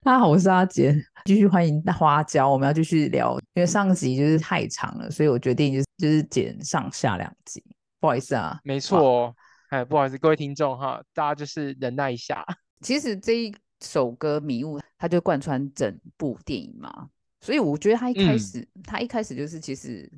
[0.02, 0.94] 大家好，我是阿杰，
[1.26, 2.50] 继续欢迎花椒。
[2.50, 7.62] 我们要继续聊，因为上集就是太长了，所以我决定就是就是剪上下两集。
[7.98, 9.34] 不好意思啊，没错，
[9.68, 12.42] 哎，不好意思，各位听众哈，大家就是忍耐一下。
[12.80, 17.10] 其实这一首歌《迷雾》，它就贯穿整部电影嘛，
[17.42, 20.10] 所以我觉得他一开始，他一开始就是其实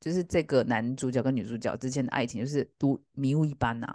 [0.00, 3.86] 就是这个男主角跟女主角之间的爱情，就是如迷雾一般呐，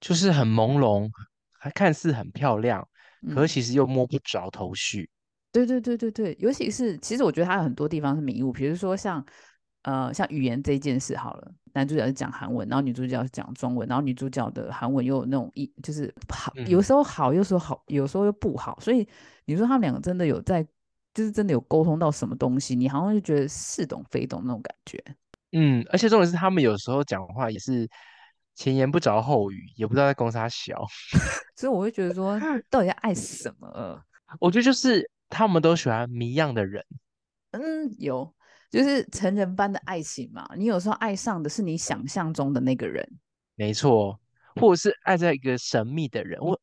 [0.00, 1.10] 就是很朦胧，
[1.58, 2.86] 还看似很漂亮。
[3.34, 5.08] 可其实又摸不着头绪，
[5.52, 9.24] 对对对对对，尤其是其实我觉得他有很多地方是迷雾，比如说像
[9.82, 19.06] 呃像语言这件事好了，男主角是讲韩文，然后女主角是讲中文，然后女主角的韩文又有那种一就是好，有时候好，有时候好，有时候又不好，所以
[19.44, 20.62] 你说他们两个真的有在，
[21.12, 25.02] 就是真的有沟通到什么东西，你好像就觉得似懂非懂那种感觉。
[25.52, 27.86] 嗯，而且重点是他们有时候讲话也是。
[28.60, 30.84] 前言不着后语，也不知道在攻啥小，
[31.56, 34.04] 所以我会觉得说， 到底在爱什么？
[34.38, 36.84] 我觉得就是他们都喜欢谜样的人。
[37.52, 38.34] 嗯，有，
[38.70, 40.46] 就是成人般的爱情嘛。
[40.58, 43.18] 你有时候爱上的是你想象中的那个人，
[43.56, 44.20] 没错，
[44.56, 46.38] 或者是爱在一个神秘的人。
[46.42, 46.60] 我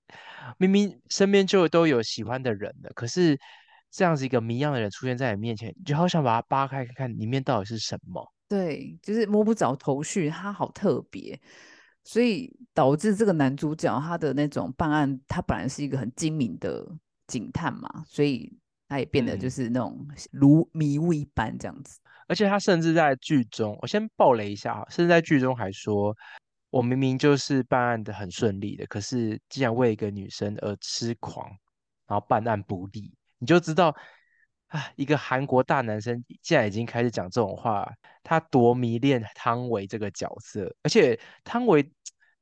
[0.60, 3.36] 明明身边就都有喜欢的人的，可是
[3.90, 8.32] 这样子一个谜样的人出现在你面前，你就好想把它扒开看看里面到底是什么。
[8.48, 11.42] 对，就是摸不着头绪，他好特别。
[12.08, 16.88] 所以导致这个男主角他的那种办案，他本来是一个很精明的
[17.28, 22.00] 警探嘛，所以他也变得就是那种如迷雾一般这样子。
[22.30, 26.16] 而且他甚至在剧中，我先爆雷一下啊甚至在剧中还说，
[26.70, 31.46] 我明明就是办案的很顺利的，可是竟然为一个女生而痴狂，
[32.08, 33.94] 然后办案不利，你就知道
[34.68, 37.90] 啊，一个韩国大男生竟然已经开始讲这种话，
[38.24, 41.90] 他多迷恋汤唯这个角色，而且汤唯。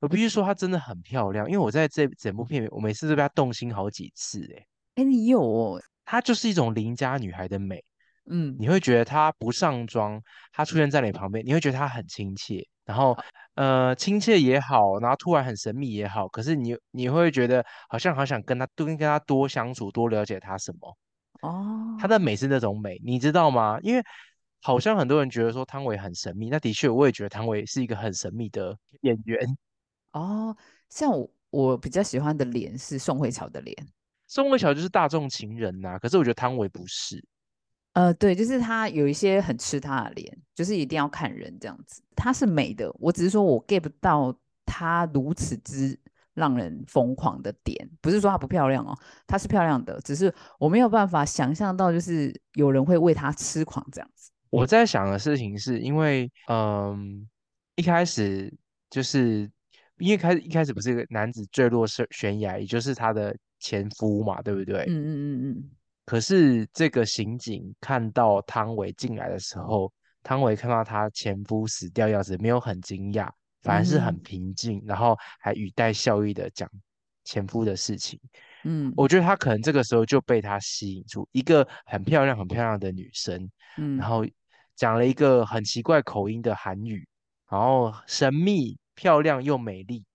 [0.01, 4.45] 我必须说，她真的很漂亮，因为我在这整部片，我每次都被她动心好几次。
[4.55, 7.83] 哎，哎，你有哦，她就是一种邻家女孩的美。
[8.29, 12.61] 嗯，你会觉得她不上妆，她出现在你旁边，你会觉得她很亲切。
[12.85, 13.17] 然后，
[13.55, 20.95] 呃，亲切也好，然后突然很神秘也好，可是你你会觉得好像好想跟她多跟她多相处，多了解她什么。
[21.45, 23.79] 哦，她的美是那种美，你知道吗？
[23.81, 24.03] 因为
[24.61, 29.57] 好像很多人觉得说汤唯很神秘，那的确我也觉得汤唯是一个很神秘的演员。
[30.13, 30.55] 哦，
[30.89, 33.75] 像我我比较喜欢的脸是宋慧乔的脸，
[34.27, 35.99] 宋慧乔就是大众情人呐。
[35.99, 37.23] 可是我觉得汤唯不是，
[37.93, 42.01] 呃，对，就是她有一些很吃她的脸，就是一定要看人这样子。
[42.15, 44.35] 她是美的，我只是说我 get 不到
[44.65, 45.99] 她如此之
[46.35, 47.89] 让人疯狂的点。
[48.01, 54.29] 不是说她不漂亮哦，她是漂亮的，只是我没有办法想象到，就是有人会为她痴狂这样子。
[54.51, 57.27] 我在想的事情是因为，嗯，
[57.75, 58.53] 一开始
[58.91, 59.49] 就是。
[59.99, 64.83] 因为开始一开始不是一个男子坠落悬悬崖，也就是他的前夫嘛，对不对？
[64.89, 65.69] 嗯嗯嗯嗯。
[66.05, 69.89] 可是这个刑警看到汤唯进来的时候，
[70.21, 73.29] 汤唯看到他前夫死掉样子，没有很惊讶，
[73.65, 76.69] 反而是很平静，然后还语带笑意的讲
[77.25, 78.17] 前夫的事情。
[78.63, 84.25] 嗯，我觉得他可能这个时候就被他吸引住，一个很漂亮很漂亮的女生，嗯，然后
[84.75, 87.05] 讲了一个很奇怪口音的韩语，
[87.49, 88.77] 然后神秘。
[88.97, 90.05] 漂亮又美丽，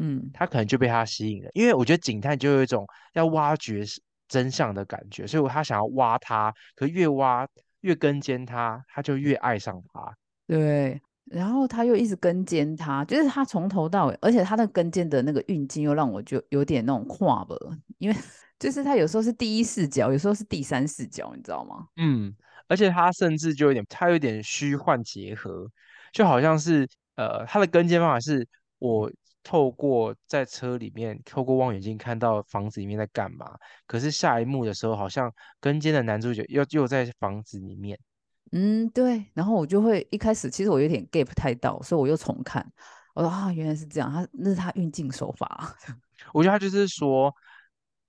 [0.00, 3.84] 嗯，他可能就被他吸引了，因为我觉得警探就有一种要挖掘
[4.26, 7.46] 真相的感觉，所以他想要挖他，可越挖
[7.82, 10.16] 越跟监他，他就越爱上他。
[10.48, 17.56] 对，然后他又一直跟监他，就是他从头到尾，而且他的跟监的那个运镜又让我就有点那种跨吧，
[17.98, 18.16] 因为
[18.58, 21.86] 就是他有时候是第一视角，有时候是第三视角，你知道吗？
[21.96, 22.34] 嗯，
[22.68, 25.70] 而且他甚至就有点，他有点虚幻结合，
[26.12, 26.88] 就好像是。
[27.16, 28.44] 呃，他的跟监方法是
[28.80, 29.08] 我
[29.44, 33.56] 透过在车里面透过望远镜看到房子里面在干嘛，
[33.86, 37.96] 可是下一幕的时候，好像跟监的男主角又又在房子里面。
[38.54, 39.26] 嗯，对。
[39.34, 42.64] 然后我就会一开始其实我有点 get 不太到，所以我又重看。
[43.14, 45.76] 我说啊，原来是这样，他那是他运镜手法。
[46.32, 47.34] 我觉得他就是说，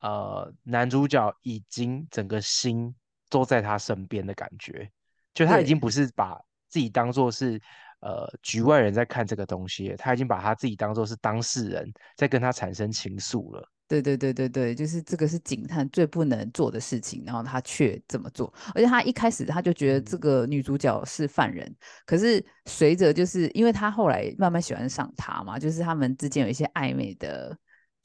[0.01, 2.93] 呃，男主角已经整个心
[3.29, 4.89] 都在他身边的感觉，
[5.33, 6.39] 就他已经不是把
[6.69, 7.59] 自己当做是。
[8.01, 13.67] 呃，局外人在看这个东西，他已经把他自己当做是当事人，在跟他产生情愫了。
[13.87, 18.53] 对对对对对，就是这个是警探最不能做的事情，然后他却这么做。
[18.73, 27.57] 而且他一开始他就觉得这个女主角是犯人，可是随着就是因为他后来慢慢喜欢上她嘛，就是他们之间有一些暧昧的。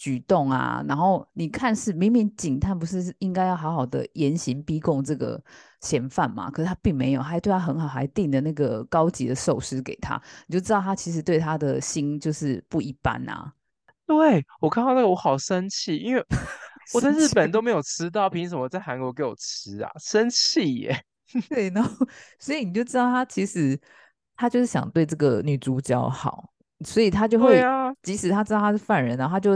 [0.02, 5.38] 举动啊，然后你看是明明警探不是应该要好好的严刑逼供这个
[5.82, 6.50] 嫌犯嘛？
[6.50, 13.52] 可是他并没有，还对他很好，还订了那个高级的寿司给他，你就知道他其实对他的心就是不一般啊。
[14.10, 16.24] 对我看到那个我好生气，因为
[16.92, 19.90] 我在日本都没有吃到，凭什么在韩国给我吃啊？
[20.00, 21.04] 生气耶！
[21.48, 21.90] 对，然后
[22.40, 23.80] 所以你就知道他其实
[24.34, 26.50] 他就是想对这个女主角好，
[26.84, 27.62] 所以他就会，
[28.02, 29.52] 即使他知道他是犯人，然后他就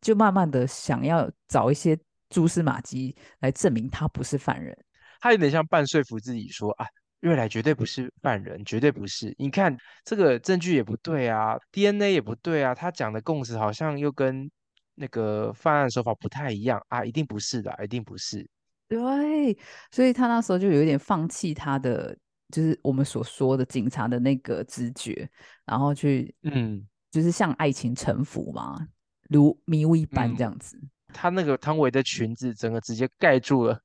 [0.00, 1.98] 就慢慢的想要找一些
[2.30, 4.74] 蛛丝马迹来证明他不是犯人。
[5.20, 6.86] 他有点像半说服自己说啊，
[7.20, 9.34] 瑞来绝对不是犯人，绝对不是。
[9.38, 14.50] 你看这个证据也不对啊，DNA 也不对啊，他讲的供词好像又跟
[14.94, 18.48] 那个犯案手法不太一样啊，一定不是的，一定不是。
[18.88, 19.58] 对，
[19.90, 22.16] 所以他那时候就有点放弃他的，
[22.50, 25.28] 就是我们所说的警察的那个直觉，
[25.66, 28.88] 然后去，嗯，就是向爱情臣服嘛，
[29.28, 30.80] 如迷雾一般这样子。
[31.12, 33.80] 他那个汤唯的裙子，整个直接盖住了，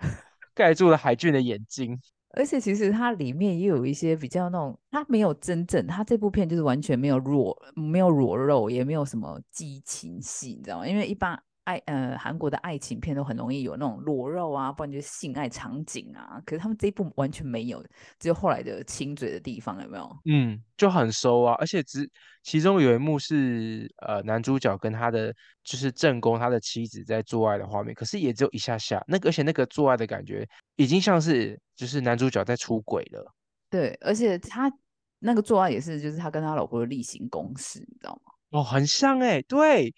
[0.54, 2.00] 盖住了海俊的眼睛。
[2.38, 10.86] 而且其实它里面也有一些比较那种，它没有真正，它这部片就是完全没有裸，没有裸肉，也没有什么激情戏，你知道吗？
[10.86, 11.38] 因为一般。
[11.68, 16.40] 爱呃，韩国的爱情片都很容易有那种裸肉啊，不然就是性爱场景啊。
[16.46, 17.84] 可是他们这一部完全没有，
[18.18, 20.16] 只有后来的亲嘴的地方，有没有？
[20.24, 21.54] 嗯，就很收啊。
[21.58, 22.10] 而且只
[22.42, 25.30] 其中有一幕是呃男主角跟他的
[25.62, 29.04] 就是正宫他的妻子在做爱的画面，可是也只有一下下。
[29.06, 33.34] 那个而且那个做爱的感觉已经像是就是男主角在出轨了。
[33.70, 34.70] 对，而且他
[35.18, 38.32] 那个做爱也是就是他跟他老婆的例行公事，你知道吗？
[38.50, 39.94] 哦，很像哎，对。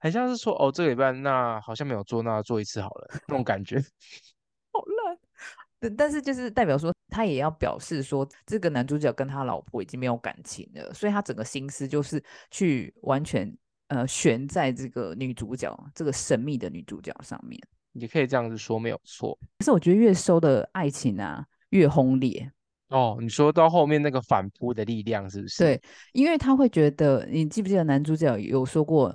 [0.00, 3.78] 很像是说哦，这个礼拜那好像没有做，那做一次好了，那种感觉，
[4.70, 5.18] 好烂。
[5.80, 13.52] 但但是就是代表说，他也要表示说，这个男主角跟他老婆已经没有感情了，所以他整个心思就是去完全
[13.88, 17.60] 呃悬在这个女主角，这个神秘的女主角上面。
[17.98, 19.38] 你可以这样子说，没有错。
[19.58, 22.50] 可是我觉得越收的爱情啊，越轰烈。
[22.88, 25.58] 哦，你说到后面那个反扑的力量是不是？
[25.58, 29.14] 对，因为他会觉得，你记不记得男主角有说过？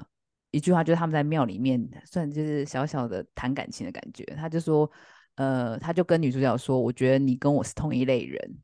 [0.52, 4.24] 一句话就是他们在庙里面，算就是小小的谈感情的感觉。
[4.38, 4.88] 他就说，
[5.34, 8.58] 呃，他就跟女主角说：“我觉得你跟我是同一类人。”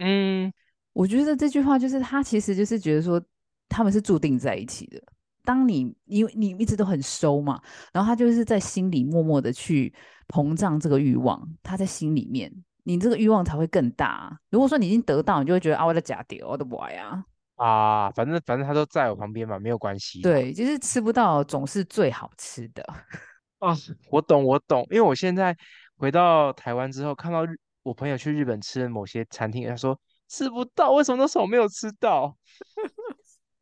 [0.00, 0.50] 嗯，
[0.94, 3.22] 我觉得这句话就是他其实就是觉得说
[3.68, 5.02] 他们是注定在一起的。
[5.44, 7.60] 当你因为你一直都很收嘛，
[7.92, 9.92] 然后他就是在心里默默的去
[10.28, 12.50] 膨胀这个欲望，他在心里面，
[12.84, 14.36] 你这个欲望才会更大。
[14.50, 17.24] 如果说你已经得到，你就会觉得啊，我的假屌，我的不爱啊。
[17.56, 20.20] 啊，反正反正他都在我旁边嘛，没有关系。
[20.22, 22.82] 对，就是吃不到总是最好吃的。
[23.60, 23.76] 啊，
[24.10, 25.56] 我懂，我懂，因为我现在
[25.96, 27.40] 回到台湾之后，看到
[27.82, 29.96] 我朋友去日本吃某些餐厅，他说
[30.28, 32.36] 吃不到，为什么那时候没有吃到？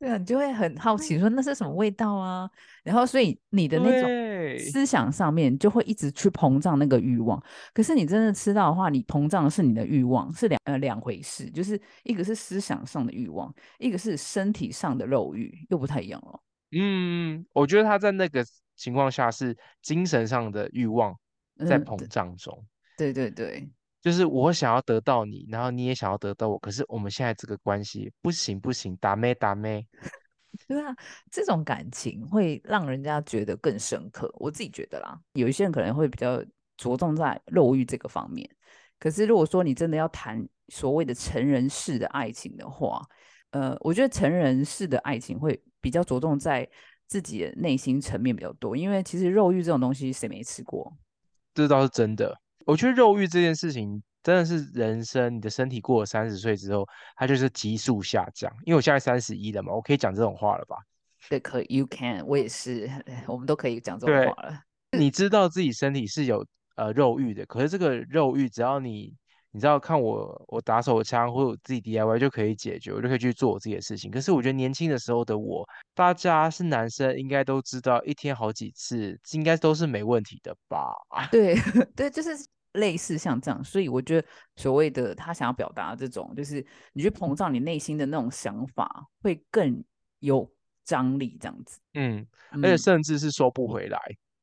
[0.03, 2.51] 对啊，你就会很好奇，说那是什么味道啊？
[2.83, 7.41] 然后，所以你的那种思想上面就会一直去膨胀那个欲望。
[7.73, 11.49] 可是你真的吃到的话，你膨胀的是你的欲望，是两呃两回事。
[11.49, 16.41] 就是一个是思想上的欲望，一个是身体上的肉欲，又不太一样了。
[16.73, 18.45] 嗯，我觉得他在那个
[18.75, 21.17] 情况下是精神上的欲望
[21.65, 22.53] 在膨胀中。
[22.99, 23.71] 对对对。
[24.03, 29.87] 就是我想要得到你，然后你也想要得到我，可是我们现在这个关系不行不行，打咩打咩，
[30.67, 30.93] 对啊，
[31.31, 34.29] 这种感情会让人家觉得更深刻。
[34.35, 36.45] 我自己觉得啦，有一些人可能会比较
[36.77, 38.51] 着重在肉欲这个方面，
[38.99, 43.01] 可是如果说你真的要谈所谓的成人式的爱情的话，
[43.53, 46.69] 呃，我觉得成人式的爱情会比较着重在
[47.07, 50.93] 自己的内心层面比较多，因为其实肉欲这种东西谁没吃过？
[51.55, 52.42] 这倒是真的。
[52.67, 58.53] 我觉得肉欲这件事情真的是人生，你的身体过了三十岁之后，它就是急速下降。
[58.65, 60.77] 因为我现在三十一了嘛，我可以讲这种话了吧？
[61.29, 62.91] 对，可以，You can，我也是，
[63.29, 64.61] 我们都可以讲这种话了。
[64.99, 66.45] 你知道自己身体是有
[66.77, 69.15] 呃肉欲的，可是这个肉欲，只要你
[69.53, 74.11] 你知道看我我打手枪或者自己 DIY 就可以解决，我就可以去做我自己的事情。
[74.11, 80.93] 可是我觉得年轻的时候的我，大家是男生应该都知道，一天好几次应该都是没问题的吧？
[81.31, 81.55] 对
[81.95, 82.31] 对，就是。
[82.77, 89.85] 类似像这样，所以我觉得所谓的他想要表达这种，就是你去膨胀你内心的那种想法，会更
[90.21, 90.51] 有
[90.83, 91.79] 张力，这样子。
[91.93, 92.27] 嗯，
[92.63, 94.01] 而且甚至是收不回来。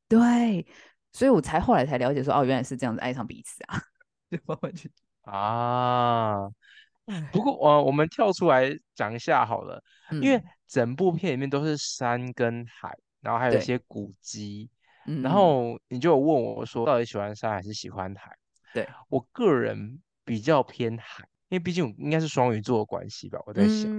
[0.08, 0.64] 对，
[1.10, 3.82] 所以我才后来才了解说，哦，原来是这样子爱上彼此啊。
[5.22, 6.48] 啊，
[7.32, 9.82] 不过我我们跳出来讲一下好了，
[10.22, 14.70] 因为整部片里面都是山跟海，然后还有一些古迹。
[15.22, 18.30] 然后你就问我说，到底喜欢山还是喜欢海？
[18.72, 18.86] 对。
[19.08, 23.40] 我个人比较偏海，因为毕竟应该是双鱼座的关系吧。
[23.44, 23.90] 我在想，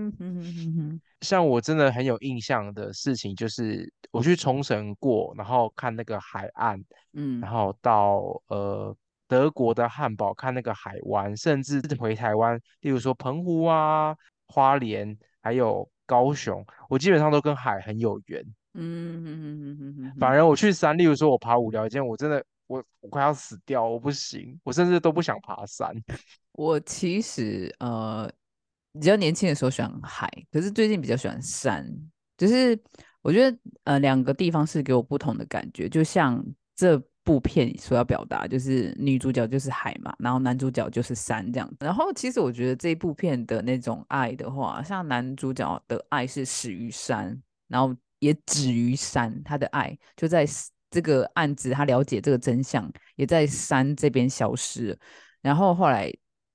[1.20, 6.82] 像我真的很有印象的事情，就是我去冲绳过，然后看那个海岸，
[7.14, 8.96] 嗯，然后到呃
[9.32, 14.14] 德国的汉堡看那个海湾，甚至回台湾，例如说澎湖啊、
[14.48, 18.46] 花莲，还有高雄，我基本上都跟海很有缘。
[18.74, 25.96] 嗯嗯嗯嗯嗯，反而我去山，例如说我爬五条件，我真的我我快要死掉，我不行，我甚至都不想爬山。
[26.52, 28.30] 我其实呃，
[28.92, 31.88] 比较年轻的时候喜欢海，可是最近比较喜欢山。
[32.38, 32.78] 就是
[33.22, 35.88] 我觉得呃，两个地方是给我不同的感觉。
[35.88, 36.44] 就像
[36.76, 41.74] 这部片所要表达，就是女主角就是海嘛，然后男主角就是山这样。
[41.80, 50.46] 然后其实我觉得这部片的那种爱的话，像男主角的爱是始于山，然后也止于山，他的爱就在
[50.90, 54.98] 这个案子，他了解这个真相，也在山这边消失。
[55.42, 56.13] 然后后来。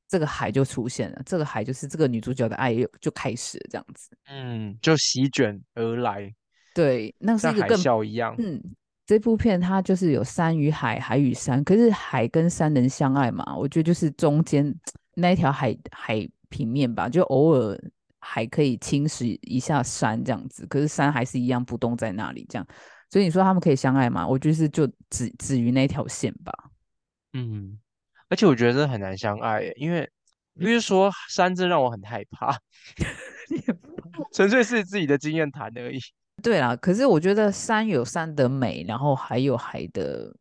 [0.09, 6.33] 这个海就出现了，这个海就是这个女主角的爱又就开始了，这样子，嗯，就席卷而来，
[6.73, 8.63] 对，那是一个海啸一样，嗯，
[9.07, 13.57] 这部片它就是有山与海，海与山，可是海跟山能相爱吗？
[13.57, 14.75] 我觉得就是中间
[15.15, 17.79] 那一条海海平面吧，就偶尔
[18.19, 22.67] 海可以侵蚀一下山这样子，可是山还是一样不动在那里，这样，
[23.09, 24.27] 所以你说他们可以相爱吗？
[24.27, 26.53] 我觉得是就止止于那条线吧，
[27.33, 27.79] 嗯。
[28.29, 30.11] 而且我觉得很难相爱，因为
[30.59, 32.59] 比如说山真让我很害怕，
[34.35, 36.01] 纯粹是自己的经验谈而已。
[36.43, 40.35] 对啦，可是我觉得山有山的美，然后还有海的，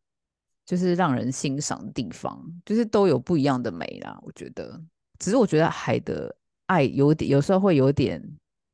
[0.64, 4.18] 就是让人欣赏的地方，就是都有不一样的美啦。
[4.22, 4.80] 我觉得，
[5.18, 6.34] 只是我觉得海的
[6.66, 8.22] 爱有点，有时候会有点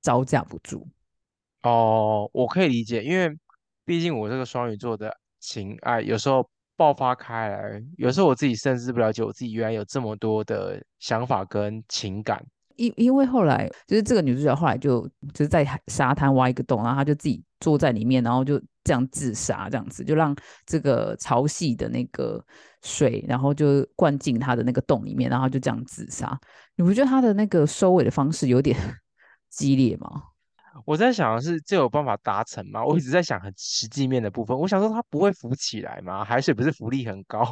[0.03, 0.87] 招架不住。
[1.63, 3.35] 哦，我可以理解，因为
[3.85, 6.49] 毕竟我这个双鱼座的情爱有时候。
[6.75, 12.45] 爆发开来，有时候我自己甚至不了解我自己原来有这么多的想法跟情感。
[12.77, 20.35] 因因为后来就是这个女主角后来就就是在沙滩挖一个洞，然后她就自己坐在里面，然后就这样自杀，这样子就让
[20.67, 22.45] 这个潮汐的那个
[22.83, 26.39] 水，然后就灌进她的那个洞里面，然后就这样自杀。
[26.77, 28.77] 你不觉得她的那个收尾的方式有点
[29.51, 30.09] 激烈吗？
[30.87, 32.83] 我在想的是，这有办法达成吗？
[32.83, 34.59] 我一直在想很实际面的部分。
[34.59, 36.25] 我想说，它不会浮起来吗？
[36.25, 37.45] 海水不是浮力很高？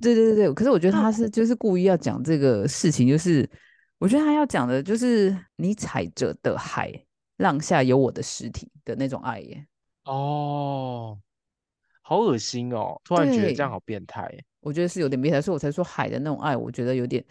[0.00, 0.52] 对对对对。
[0.52, 3.48] 可是我觉得他是就是故意要讲这个事情，就是
[3.98, 6.92] 我觉得他要讲的就是你踩着的海
[7.38, 9.66] 浪下有我的尸体的那种爱耶。
[10.04, 11.18] 哦，
[12.02, 13.00] 好恶心哦！
[13.04, 14.30] 突然觉得这样好变态。
[14.60, 17.24] 我觉得是有点变态，所以我才说海的那种爱，我觉得有点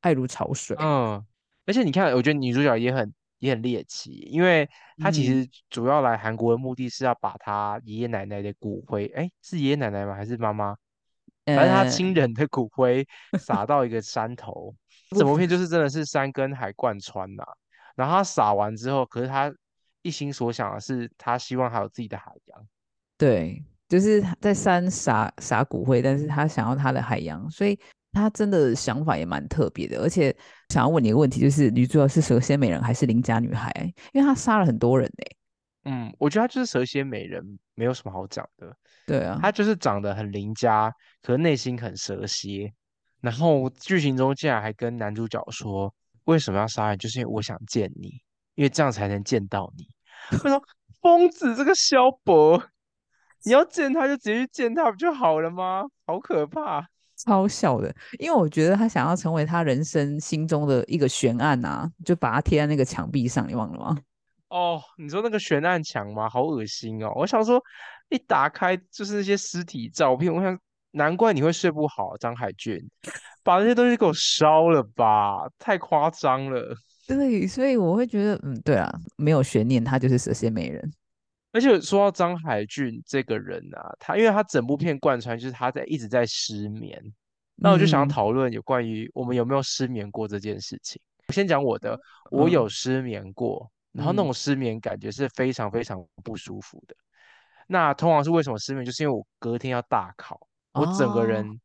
[0.00, 0.76] 爱如潮水。
[0.80, 1.24] 嗯，
[1.66, 3.12] 而且你看，我觉得女主角也很。
[3.38, 10.14] 也很猎奇，因为她其实主要来韩国的目的是要把她爷爷奶奶的骨灰，哎，是爷爷奶奶吗？
[10.14, 10.74] 还是妈妈？
[11.44, 13.06] 反正她亲人的骨灰
[13.38, 14.74] 撒到一个山头，
[15.10, 17.44] 整部片就是真的是山跟海贯穿呐。
[17.94, 19.52] 然后他撒完之后，可是他
[20.02, 22.66] 一心所想的是，他希望还有自己的海洋。
[23.16, 27.78] 对，就是在山撒撒骨灰，但是他想要他的海洋，所以。
[28.12, 30.34] 他真的想法也蛮特别的，而且
[30.70, 33.70] 想要问你一个问题，就是女主角是蛇蝎美人还是邻家女孩？
[34.14, 35.90] 因为她杀了很多人呢。
[35.90, 38.74] 嗯，我觉得她就是蛇蝎美人，没有什么好讲的。
[39.06, 42.72] 对啊，她就是长得很邻家，可是内心很蛇蝎。
[43.20, 45.92] 然后剧情中竟然还跟男主角说，
[46.24, 46.98] 为什么要杀人？
[46.98, 48.08] 就是因为我想见你，
[48.54, 49.88] 因为这样才能见到你。
[50.42, 50.62] 我说
[51.00, 52.62] 疯子，这个萧伯，
[53.44, 55.84] 你要见他就直接去见他不就好了吗？
[56.06, 56.86] 好可怕。
[57.16, 63.96] 超笑的，因为我觉得他想要成为他人生心中的一个悬案啊，就把它贴在那个墙壁上，你忘了吗？
[64.48, 66.28] 哦，你说那个悬案墙吗？
[66.28, 67.10] 好恶心哦！
[67.16, 67.58] 我想说，
[68.10, 70.56] 一打开就是那些尸体照片，我想
[70.96, 72.82] 难怪你会睡不好，张海俊，
[73.42, 76.74] 把那些东西给我烧了吧，太夸张了。
[77.06, 80.90] 对，所以我会觉得，嗯，对啊，没有悬念，他就是蛇蝎美人。
[81.52, 87.00] 而且说到张海俊这个人啊，他因为他整部片贯穿就是他在一直在失眠，
[87.54, 91.00] 那我就想要讨论有关于我们有没有失眠过这件事情。
[91.28, 91.98] 我先讲我的，
[92.30, 96.96] 我有失眠过，然后那种失眠感觉是非常非常不舒服的。
[97.68, 98.84] 那通常是为什么失眠？
[98.84, 100.38] 就是因为我隔天要大考，
[100.76, 101.60] 我整个人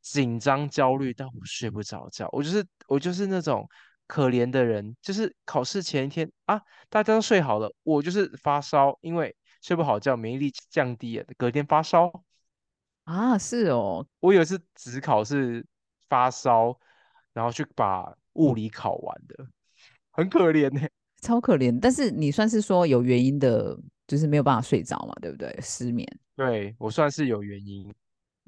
[0.00, 3.68] 紧张焦虑但我睡不着觉，我就是我就是那种。
[4.08, 6.56] 可怜的人，就是考试前一天啊，
[6.88, 12.22] 大家都睡好了，我就是发烧，因为睡不好觉，免疫力降低了，隔天发烧
[13.02, 15.66] 啊，是哦，我有一次只考是
[16.08, 16.78] 发烧，
[17.32, 19.48] 然后去把物理考完的，
[20.12, 20.86] 很可怜呢，
[21.20, 21.76] 超可怜。
[21.80, 25.52] 但是你算是说有原因的，就是没有办法睡着嘛，对不对？
[25.60, 27.92] 失眠，对我算是有原因，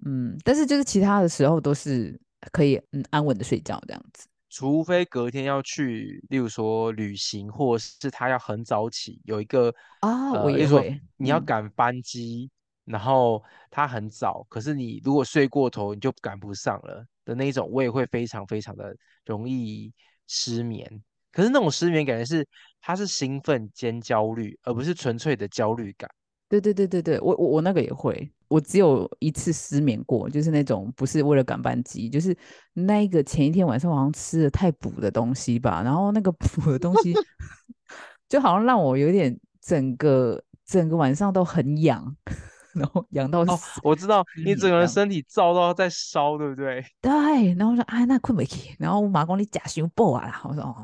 [0.04, 2.18] 嗯，但是就是其他的时候都是
[2.52, 4.26] 可以嗯安稳的睡觉这样子。
[4.50, 10.82] 除非隔天要去，例如说旅行，或是他要很早起，有一个啊，我也说
[11.16, 12.50] 你要赶班机，
[12.84, 19.92] 然后他很早，可是你如果睡过头，你就赶不上了的那种，我也会非常非常的容易
[20.26, 21.02] 失眠。
[21.30, 22.46] 可是那种失眠感觉是，
[22.80, 26.10] 他是兴奋兼焦虑，而不是纯粹的焦虑感。
[26.48, 32.34] 对对对对对，我我我那个也会，我只有一次失眠过，就是那种不是为了赶班机，就是
[32.72, 37.14] 那一个前一天晚上好像吃了太补的东西吧，然后那个 补的东西
[38.28, 42.16] 就好像让我有点整个整个晚上都很痒，
[42.74, 46.82] 然后痒到哦，我知道你整个人身体燥到在烧，对不对？
[47.02, 50.74] 对，然后说啊那困不起，然后我马公你假胸爆啊，我说哦，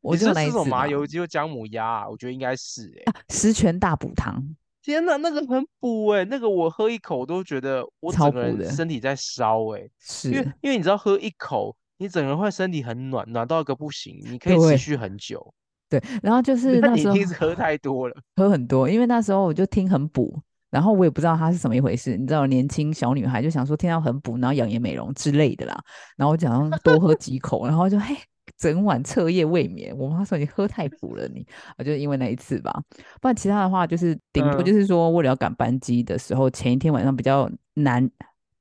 [0.00, 4.42] 我是那种麻油鸡或姜母鸭，我觉得应该是哎，十全大补汤。
[4.84, 15.54] 天哪，那个很补哎，那个我喝一口都觉得我整个人身体在烧哎，是因为因为你知道喝一口，你整个人会身体很暖，暖到一个不行，你可以持续很久。
[15.88, 20.38] 对，然后就 是那时候喝太多了，喝很多，因为那时候我就听很补，
[20.70, 25.82] 然后我也不知道它是什么一回事，你知道年轻小女孩就想说听到很补，然后养颜美容之类的啦，
[26.18, 28.14] 然后我讲多喝几口，然后就嘿。
[28.56, 31.46] 整晚彻夜未眠，我妈说你喝太补了，你
[31.76, 32.82] 啊，就是因为那一次吧。
[33.20, 38.08] 不然其他的话，就是顶多就是说，为了要赶班机的时候，前一天晚上比较难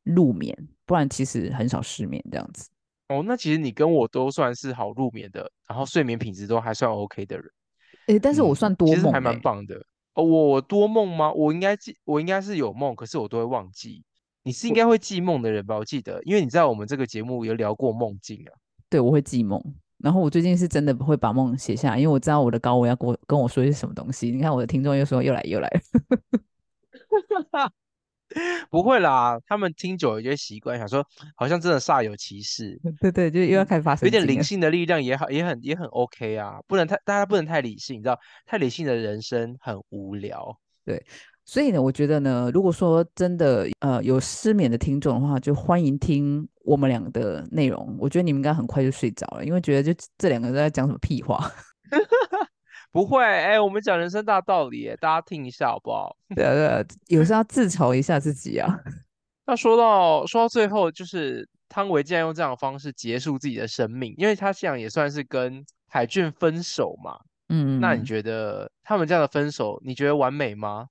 [0.03, 2.69] 入眠，不然其实很少失眠这样子。
[3.09, 7.45] 哦，那其实你跟我都算是好入眠的，然后睡眠品质都还算 OK 的人。
[8.07, 9.85] 诶，但是我算多梦，其实还蛮棒的。
[10.15, 11.31] 哦，我多梦吗？
[11.31, 14.03] 我应该记，我应该是有梦，可是我都会忘记。
[14.43, 15.77] 你是应该会记梦的人吧？
[15.77, 18.51] 我记得，因为你在我们这个节目有聊过梦境啊。
[18.89, 19.61] 对，我会记梦。
[20.03, 24.29] 然后我最近是真的会把梦写下来，因为我知道我的高我要跟我跟我说些什么东西。
[24.31, 25.69] 你看我的听众又说又来又来，
[28.69, 31.07] 不会啦，他们听久了就习惯，想说
[31.37, 32.77] 好像真的煞有其事。
[32.99, 40.59] 对对，就又要开始发生，有点灵性的力量也好，也很也很 OK 啊，不能太大家不能太理性，你知道，太理性的人生很无聊。
[40.83, 41.01] 对。
[41.45, 47.95] 所以呢，我觉得呢，如果说真的呃有失眠的听众的话，就欢迎听我们两个的内容。
[47.99, 51.51] 我觉得你们应该很快就睡着了，因为觉得就这两个人在讲什么屁话。
[52.91, 56.15] 不会，哎，我们讲人生大道理，大家听一下好不好？
[56.35, 58.79] 对啊，对啊，有时候要自嘲一下自己啊。
[59.45, 67.17] 那说到说到最后，就是汤唯竟然用这样的方式结束自己的生命，因为他这样也算是跟海俊分手嘛。
[67.49, 70.87] 嗯，那你觉得他们这样的分手，你觉得完美吗？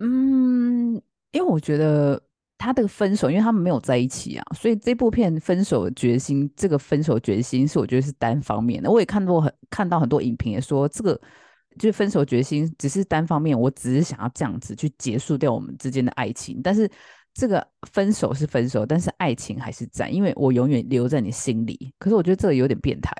[0.00, 0.94] 嗯，
[1.32, 2.20] 因为我觉得
[2.56, 8.90] 他这个分手，因为他们没有在一起啊，所以这部片分手的决心，这个分手决心是我觉得是单方面的。
[8.90, 11.20] 我也看过很看到很多影评也说，这个
[11.78, 16.60] 就是分手决心只是单方面，我只是想要这样子去结束掉我们之间的爱情。
[16.62, 16.90] 但是
[17.34, 21.92] 这个分手是分手，但是爱情还是在，因为我永远留在你心里。
[21.98, 23.12] 可是我觉得这个有点变态，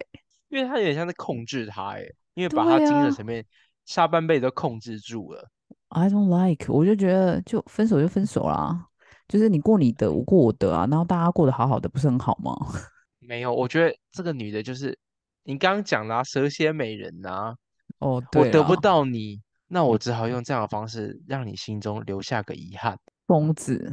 [0.49, 2.03] 因为他有点像在控制他，哎，
[2.35, 3.45] 因为把他精神层面
[3.85, 5.49] 下半辈子都控制住了。
[5.91, 8.87] I don't like，我就觉得就分手就分手啦，
[9.27, 12.55] 就是你过你的，我过我的啊，然后大家过得好好的，不是很好吗？
[13.21, 14.99] 没有，我觉得这个女的就是
[15.45, 17.55] 你刚刚讲的蛇蝎美人呐。
[18.01, 22.99] 哦，对我得不到你，那我只好用这样的方式让你心中留下个遗憾。
[23.27, 23.93] 疯子，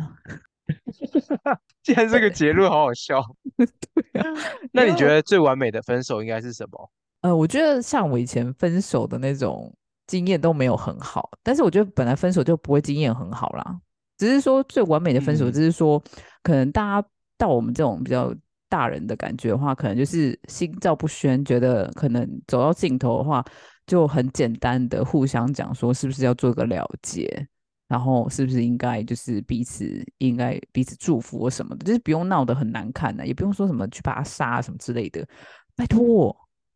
[1.81, 3.23] 竟然这个结论好好笑。
[3.55, 4.27] 对啊，
[4.73, 6.91] 那你觉得最完美的分手应该是什么？
[7.21, 9.73] 呃，我觉得像我以前分手的那种。
[10.07, 13.79] 经验都没有很好，但是我觉得本来分手就不会经验很好啦，
[14.17, 16.01] 只是说最完美的分手，只是说
[16.43, 18.33] 可能大家到我们这种比较
[18.69, 23.43] 大人的感觉的话，可能就是心照不宣，觉得可能走到尽头的话，
[23.87, 27.47] 就很简单的互相讲说是不是要做个了结，
[27.87, 35.27] 然后是不是应该就是彼此应该彼此祝福或什么的，就是不用闹得很难看的，也不用说什么去把他杀什么之类的，
[35.75, 36.35] 拜托。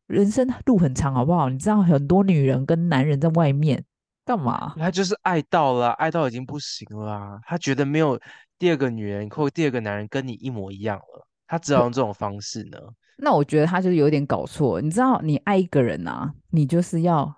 [0.10, 1.50] 人生路很长，好不好？
[1.50, 3.84] 你知道很多女人跟男人在外面
[4.26, 4.74] 干嘛？
[4.76, 7.40] 他就是爱到了，爱到已经不行了。
[7.46, 8.20] 他觉得没有
[8.58, 12.78] 第二个女人或第二个男人跟你一模一样了，他只好用这种方式呢？
[13.18, 14.82] 那我觉得他就是有点搞错。
[14.82, 17.32] 你知道，你爱一个人啊，你就是要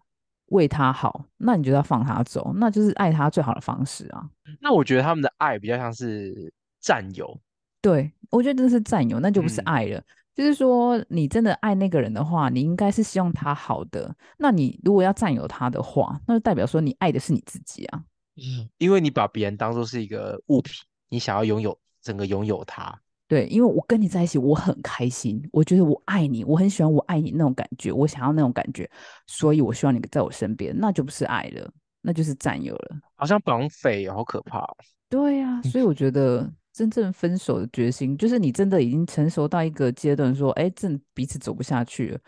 [0.48, 4.30] 为他好，那你就要放他走，那就是爱他最好的方式啊。
[4.62, 7.38] 那我觉得他们的爱比较像是占有。
[7.82, 10.02] 对，我觉得这是占有，那就不是爱了。
[10.34, 14.16] 就是说，你真的爱那个人的话，你应该是希望他好的。
[14.38, 18.04] 那你如果要占有他的话，那就代表说你爱的是你自己啊。
[18.38, 20.74] 嗯，因为你把别人当做是一个物品，
[21.10, 22.98] 你想要拥有整个拥有他。
[23.28, 28.90] 对，因为我跟你在一起，我很开心，我觉得我爱你，我很喜欢我爱你那种感觉，我想要那种感觉，
[29.28, 31.70] 所以我希望你在我身边，那就不是爱了，
[32.02, 32.96] 那就是占有了。
[33.16, 34.66] 好像绑匪，好可怕。
[35.10, 36.50] 对呀，所以我觉得。
[36.74, 42.20] 真正分手的决心，就是你真的已经成熟到一个阶段，说，哎，正彼此走不下去了。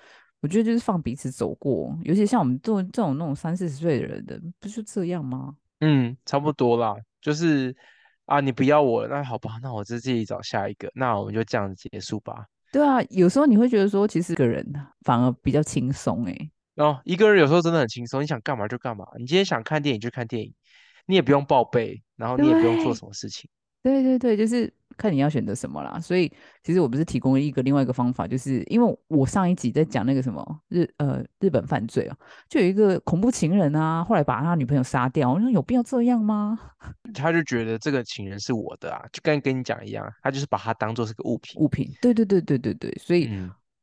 [0.42, 5.56] 我觉得就是放彼此走过，尤其像我们这种这种那种三四十岁的人的，不就这样吗？
[5.80, 7.74] 嗯，差不多啦，就是
[8.26, 12.46] 啊，你不要我了，那好吧，那我就自己找下一个，那我们就这样子结束吧。
[12.74, 14.66] 对啊，有时候你会觉得说，其实个人
[15.02, 16.52] 反而比较轻松，哎。
[16.76, 19.06] 哦，一个人有时候真的很轻松，你想干嘛就干嘛。
[19.18, 20.54] 你今天想看电影就看电影，
[21.06, 23.50] 你也不用报备，然后你也不用做什么事情。
[23.84, 26.00] 对对对，就是看你要选择什么啦。
[26.00, 26.32] 所以
[26.64, 32.18] 其实我不是提供一个另外一个方法，就是因为我上一集在讲那个什么日呃日本犯罪啊，
[32.48, 36.58] 就有一个恐怖情人啊，后来把他女朋友杀掉，我说有必要这样吗？
[37.14, 41.62] 他就觉得这个情人是我的啊，就跟跟你讲一样，他就是把他当做是个物品。
[41.62, 43.30] 物品，对对对对对对，所以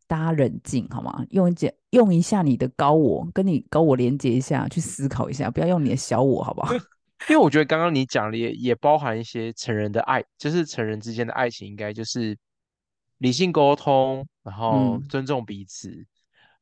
[0.07, 1.25] 大家冷静好吗？
[1.31, 6.73] 用一件用一下你的高我，跟你高我连接一下，去思考一下，不要用你的小我，好不好？
[7.29, 12.37] 因为我觉得刚刚你讲的也也包含一些成人的爱，就是成人之间的爱情，应该就是
[13.19, 15.91] 理性沟通，然后尊重彼此，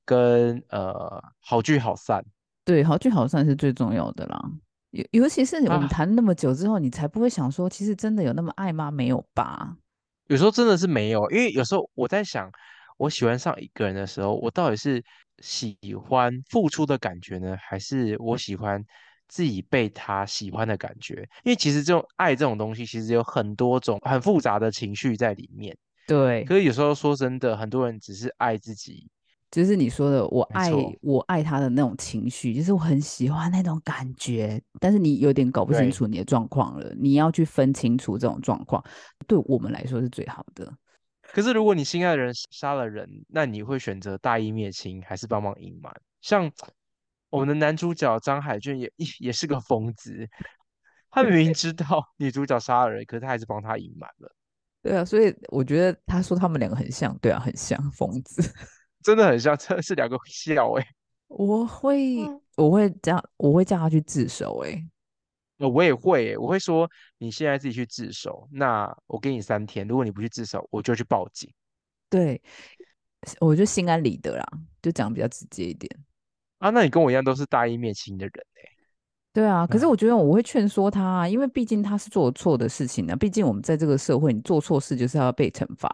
[0.05, 2.25] 跟呃好聚好散。
[2.65, 4.51] 对，好聚好散是最重要的啦。
[4.91, 8.91] 尤尤其是我们谈那么久之后，你才不会想说，其实真的有那么爱吗？
[8.91, 9.77] 没有吧？
[10.27, 12.51] 有时候真的是没有，因为有时候我在想，
[12.97, 15.03] 我喜欢上一个人的时候，我到底是
[15.39, 18.85] 喜欢付出的感觉呢，还是我喜欢？
[19.29, 25.77] 自己被他喜欢的感觉，因为其实这种爱这种东西，其实有很多种很复杂的情绪在里面。
[26.07, 29.07] 对，可是有时候说真的，很多人只是爱自己，
[29.51, 34.59] 就是你说的，我爱我爱他的那种情绪，就是我很喜欢那种感觉。
[34.81, 38.83] 但是你有点搞不清楚你的状况了，你要去分清楚这种状况，
[39.27, 40.73] 对我们来说是最好的。
[41.21, 45.93] 可是如果你心爱的人杀了人，那你会选择大义灭亲，还是帮忙隐瞒？
[46.23, 46.51] 像。
[47.31, 50.29] 我们的男主角张海俊也也是个疯子，
[51.11, 54.35] 他明明知道女主角杀了人，可是他还是帮他隐瞒了。
[54.83, 58.43] 对啊，所以我觉得他说他们两个很像，对啊，很像疯子，
[59.03, 60.87] 真的很像，真的是两个笑哎。
[61.27, 62.19] 我会，
[62.57, 64.83] 我会这样，我会叫他去自首哎。
[65.59, 66.89] 呃，我也会，我会说
[67.19, 71.53] 你现在自己去自首，那我给你三天，如果你不去自首，我就去报警。
[72.09, 72.41] 对，
[73.41, 74.47] 我就心安理得啦，
[74.81, 75.91] 就讲比较直接一点。
[76.59, 78.69] 啊，那你跟我一样都是大义灭亲的人哎。
[79.33, 83.15] 对啊，可是我觉得我会劝说他，啊因为毕竟他是做错的事情呢。
[83.15, 85.89] 毕竟我们在这个社会，你做错事就是要被惩罚。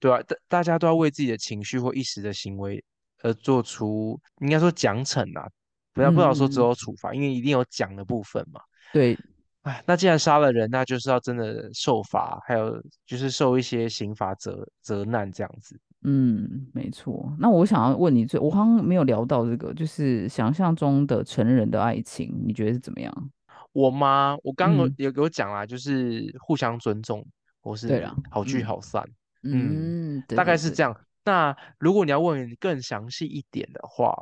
[0.00, 2.82] 对啊，大大家都要为自己的情绪或一时的行为
[3.20, 5.46] 而做出，应该说奖惩啊，
[5.92, 8.60] 不要不要说只有处罚，因为一定有奖的部分嘛。
[8.92, 9.18] 对，
[9.62, 15.78] 哎，那既然杀了人，那就是要真的受罚，还有就是受一些刑罚责责难这样子。
[16.04, 17.32] 嗯，没错。
[17.38, 23.30] 那我想要问你，最我好像没有聊到这个，就是想象中的成人的爱情，你觉得是怎么样？
[23.72, 24.36] 我吗？
[24.42, 27.24] 我刚刚有给我讲啦，就是互相尊重，
[27.62, 29.02] 或是好聚好散。
[29.44, 30.94] 嗯，大概是这样。
[31.24, 34.12] 那如果你要问更详细一点的话，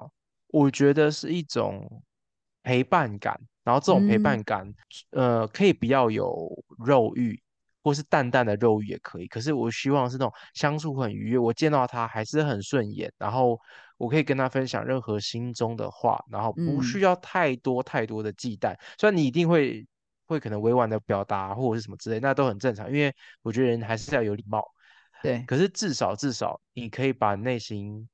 [0.48, 2.02] 我觉得是一种
[2.62, 4.72] 陪伴感，然后这种陪伴感，
[5.10, 7.40] 呃，可以不要有肉欲。
[7.82, 13.58] 或是淡淡的肉欲也可以，可是我希望是那种相处很愉悦，我见到他还是很顺眼，然后
[13.96, 18.74] 我可以跟他分享任何心中的话，然后不需要太多太多的忌惮。
[18.98, 19.86] 虽然你一定会
[20.26, 24.64] 会可能委婉的表达或者是什么之类，那都很正常，因为我觉得人还是要有礼貌。
[25.22, 28.08] 对，可是至少至少你可以把内心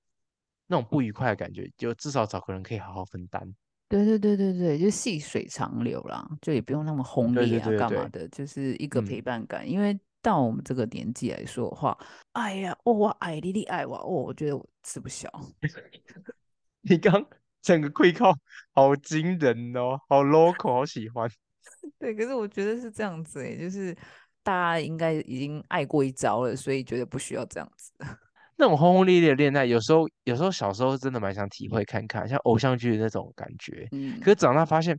[0.67, 3.55] 那种不愉快的感觉，就至少找个人可以好好分担。
[3.89, 9.69] 对对对对对，就细水长流啦，就也不用那么轰烈啊，干嘛的，就是一个陪伴感。
[9.69, 11.97] 因为到我们这个年纪来说的话，
[12.33, 15.31] 哎呀，哦，我爱你，你爱我，哦，我觉得我吃不消。
[16.83, 17.25] 你刚
[17.63, 18.37] 整个跪靠
[18.73, 21.31] 好惊人哦，好 local，好喜欢。
[21.99, 23.97] 对，可是我觉得是这样子诶，就是
[24.43, 27.93] 大家应该已经爱过一招了，所以觉得不需要这样子。
[28.59, 33.87] 那种轰轰烈烈的恋爱，有时候有时候小时候真的蛮想体会看看，像偶像剧的那种感觉。
[33.93, 34.19] 嗯。
[34.21, 34.99] 可是长大发现，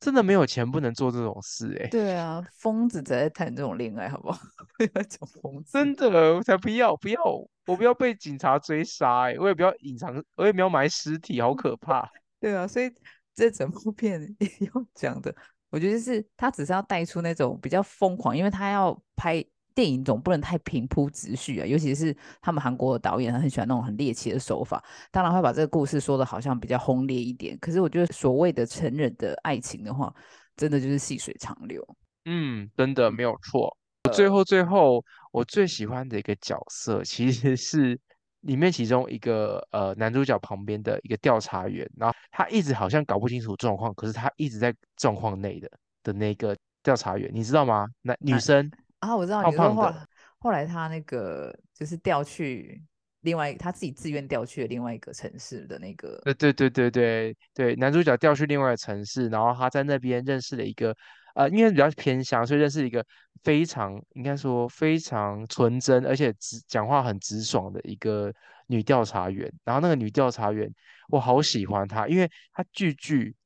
[0.00, 1.86] 真的没有钱不能做这种事哎。
[1.88, 4.40] 对啊，疯子才在谈这种恋爱，好不好？
[4.76, 5.72] 不 要讲疯子。
[5.72, 7.22] 真的，我才不要不要，
[7.66, 12.10] 我不要被警察追杀哎，我也不要隐藏，我也不要埋尸体，好可怕。
[12.40, 12.92] 对啊，所以
[13.34, 14.20] 这整部片
[14.74, 15.32] 要讲的，
[15.70, 19.44] 我觉得是他只是要带出那种比较疯狂，因为他要拍。
[19.74, 27.56] 电影总不能太平铺直叙啊，尤其是他们韩国的导演，他很喜欢那种很猎奇的手法，当然会把这个故事说的好像比较轰烈一点。
[27.58, 30.12] 可是我觉得所谓的成人的爱情的话，
[30.56, 31.84] 真的就是细水长流。
[32.24, 33.76] 嗯，真的没有错。
[34.12, 37.98] 最后最后，我最喜欢的一个角色其实是
[38.40, 45.70] 里面其中一个呃男主角旁边的一个调查员，然后他一直好像搞不清楚状况，可是他一直在状况内的
[46.02, 47.86] 的那个调查员，你知道吗？
[48.02, 48.70] 那女生。
[49.00, 49.92] 啊，我知道你说后
[50.38, 52.82] 后来他那个就是调去
[53.22, 60.96] 另外他自己自愿调去了另外一个城市的那个，对对对对对对，男主角调去另外一个城市，然后他在那边认识了一个
[61.34, 63.04] 呃，因为比较偏乡，所以认识一个
[63.42, 68.32] 非常应该说非常纯真而且直讲话很直爽的一个
[68.66, 69.52] 女调查员。
[69.64, 70.70] 然后那个女调查员
[71.08, 73.36] 我好喜欢她，因为她句句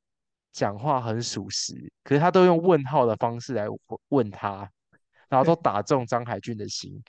[0.53, 3.65] 讲话很属实，可是她都用问号的方式来
[4.09, 4.69] 问他，
[5.29, 7.01] 然后都打中张海俊的心。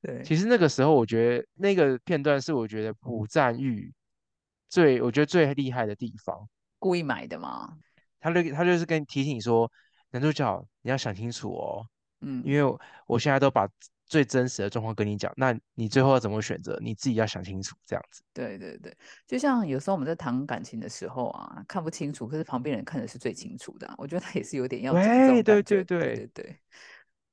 [0.00, 3.92] 对，其实那个时候我觉得那个片段是我觉得朴赞玉
[4.68, 6.48] 最我觉得最厉害的地方。
[6.78, 7.76] 故意买的吗？
[8.20, 9.70] 他就他就是跟提醒你说，
[10.10, 11.86] 男主角你要想清楚哦，
[12.20, 13.68] 嗯，因为我现在都把。
[14.04, 16.78] 最真实的状况跟你讲，那你最后要怎么选择？
[16.82, 18.22] 你自己要想清楚，这样子。
[18.34, 18.94] 对对对，
[19.26, 23.90] 就像有时候我们在谈感情的时候啊，看不清楚，可是旁边人看的是最清楚的。
[23.96, 26.56] 我觉得他也是有点要对对对对对对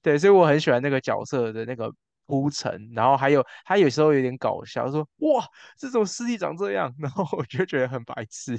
[0.02, 1.94] 对，所以我很喜欢那个角色的那个
[2.26, 5.46] 铺陈，然后还有他有时候有点搞笑，说哇，
[5.78, 8.58] 这种尸体长这样， 然后我就觉得很白痴，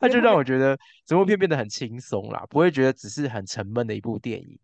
[0.00, 4.58] 他就让我觉得整部片变得很轻松啦，不会觉得只是很沉闷的一部电影。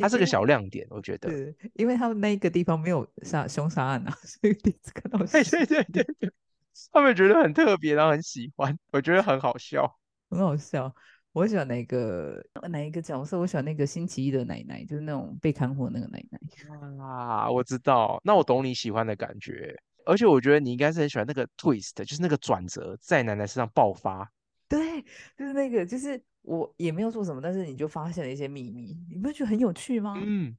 [0.00, 1.30] 它是个小亮点，我觉得。
[1.30, 5.18] 对，因为他们那个地方没有杀凶杀案啊， 所以第一次看到。
[5.20, 6.32] 对对对对对，
[6.90, 9.96] 他们觉得很特别，然后很喜欢，我觉得很好笑，
[10.28, 10.92] 很好笑。
[11.34, 13.36] 我喜欢哪个哪一个角色？
[13.36, 16.38] 我喜欢那个星期一的奶奶，就是那种被看护那个奶奶。
[17.02, 24.30] 啊，我知道，那我懂你喜欢的感觉，而且我觉得你应该是很喜欢那个 twist，就是那个转折在奶奶身上爆发。
[24.68, 25.02] 对，
[25.36, 30.14] 就是那个，就是我也没有做什么，但是你就发现了一些秘密，你不觉得很有趣吗？
[30.16, 30.56] 嗯，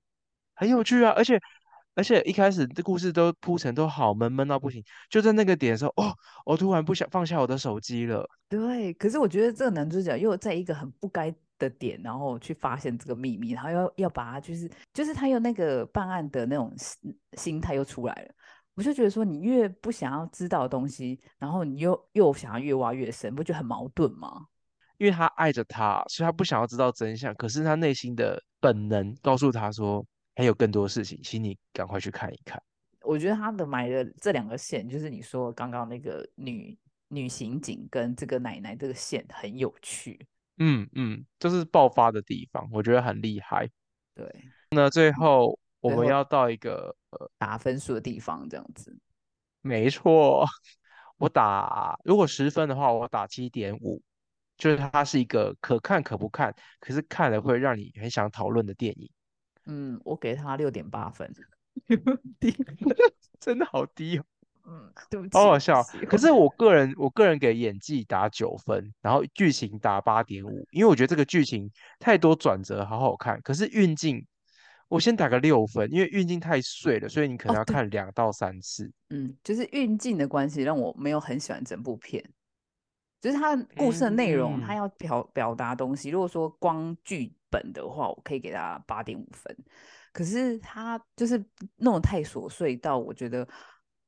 [0.55, 1.39] 很有趣啊，而且
[1.95, 6.13] 而且一开始的故事都铺陈都好闷闷到不行，就在那个点的时候，哦，
[6.45, 8.27] 我突然不想放下我的手机了。
[8.47, 16.73] 对，可是我觉得这个男主角又在一个很不该的点，然后去发现这个秘密，然后要要把他就是就是他有那个办案的那种
[17.37, 18.33] 心态又出来了。
[18.75, 24.47] 我就觉得说，你越不想要知道的东西，然后你又又想要越挖越深，不觉得很矛盾吗？
[24.97, 27.33] 因为他爱着他，所以他不想要知道真相。
[27.35, 30.05] 可是他内心的本能告诉他说，
[30.35, 32.61] 还有更多事情，请你赶快去看一看。
[33.01, 40.27] 我觉得他的埋的这两个线，就是你说刚刚那个女女刑警跟这个奶奶这个线很有趣。
[40.57, 43.69] 嗯嗯，就是爆发的地方，我觉得很厉害。
[44.13, 44.27] 对，
[44.69, 45.57] 那最后。
[45.81, 48.97] 我们要到一个呃打分数的地方，这样子。
[49.61, 50.43] 没错，
[51.17, 54.01] 我打如果十分的话，我打七点五，
[54.57, 59.07] 就是它是一个可看可不看，可是看了会让你很想讨论的电影。
[59.65, 61.31] 嗯，我给他六点八分，
[62.39, 62.55] 低，
[63.39, 64.23] 真的好低哦。
[64.67, 65.83] 嗯，对不起，好好笑。
[66.09, 73.41] 可是 我个人，我个人给演技打九分，然后剧情打八点五，因为我觉得这个剧情太多转折，好好看。
[73.41, 74.25] 可是运镜。
[74.87, 78.89] 我先打个六分，因为运镜太碎了，所以你可能要看两到三次。
[79.09, 82.23] 嗯，就是运镜的关系，让我没有很喜欢整部片。
[83.19, 86.11] 就是它故事的内容，它要表表达东西。
[86.11, 89.55] 如果说光剧本的话，我可以给他八点五分。
[90.11, 91.41] 可是他就是
[91.77, 93.47] 弄得太琐碎，到我觉得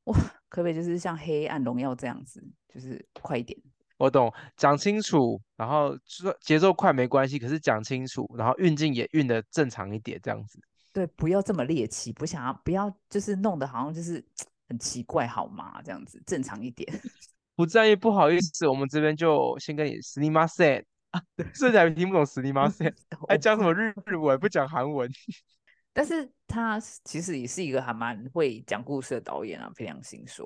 [0.05, 0.17] 哇，
[0.49, 3.57] 可不可以就是像《黑暗荣耀》这样子，就是快一点。
[3.97, 10.59] 我懂，讲清楚，然后说节奏快没关系，可是讲清楚，然后运镜也运的正常一点，这样子。
[10.93, 14.23] 对，不要这么猎奇，不想要，不要就是弄得好像就是
[14.69, 15.81] 很奇怪，好吗？
[15.83, 16.87] 这样子正常一点。
[17.55, 21.21] 不在意，不好意思，我们这边就先跟你 s n i m a s e 啊，
[21.53, 22.93] 甚至还听不懂 m a s e
[23.27, 25.09] 还讲什么日日文，不讲韩文。
[25.93, 30.45] 但是他其实也是一个还蛮会讲故事的导演啊，凭良心说，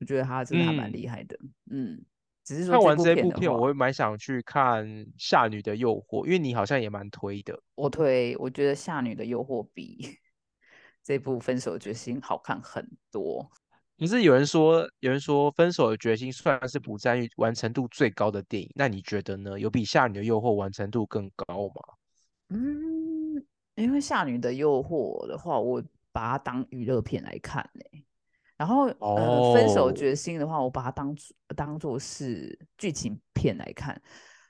[0.00, 1.38] 我觉得他真的还蛮厉害的，
[1.70, 2.04] 嗯。
[2.46, 7.58] 只是看完这部片，我会蛮想去看《夏女的诱惑》，因为你好像也蛮推的。
[7.74, 10.18] 我推，我觉得《夏女的诱惑》比
[11.02, 13.50] 这部《分手的决心》好看很多。
[13.98, 19.58] 可是有人说，有人说《分手的决心》算是朴赞玉完成度最高的电影，那你觉得呢？
[19.58, 21.74] 有比《夏女的诱惑》完成度更高吗？
[22.48, 23.34] 嗯，
[23.76, 28.04] 因为《夏女的诱惑》的话，我把它当娱乐片来看呢。
[28.56, 31.16] 然后，呃，分手决心的话，我把它当
[31.56, 34.00] 当做是剧情片来看。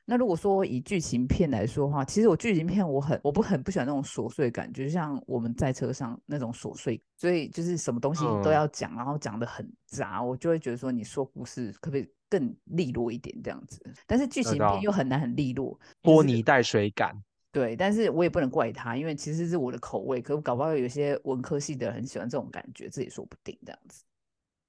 [0.06, 13.80] 那如果说以剧情片来说的话，其实我剧情片我很我不很不喜欢那种琐碎感，就像我们在车上那种琐碎，所以就是什么东西都要讲，然后讲的很杂，我就会觉得说你说故事可不可以更利落一点这样子？
[14.06, 17.14] 但是剧情片又很难很利落，拖泥带水感。
[17.50, 24.02] 对，但是我也不能怪他，因为其实是我的口味，可搞不好有些文科系的人很喜欢这种感觉，这也说不定这样子。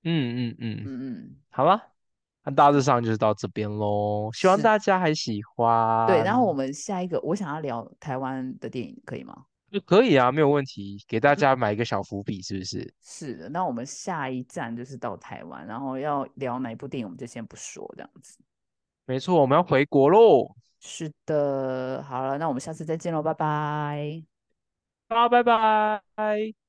[0.04, 1.82] 嗯嗯嗯嗯嗯，好了，
[2.46, 6.06] 那大致上就是到这边喽，希望大家还喜欢。
[6.06, 9.46] 对，然后我们下一个，我想要聊台湾的电影，可以吗？
[9.86, 12.94] 可以啊，没有问题，给大家买一个小伏笔，是不是？
[13.02, 18.38] 是的，那我们下一站就是到台湾，然后要聊哪一部电影，我们就先不说这样子。
[19.06, 20.56] 没错，我们要回国喽。
[20.80, 24.24] 是的，好了，那我们下次再见喽，拜拜。
[25.10, 26.65] 好，拜拜。